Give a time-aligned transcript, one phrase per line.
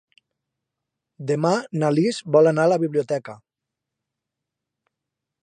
[1.31, 1.51] Demà
[1.83, 3.37] na Lis vol anar a la biblioteca.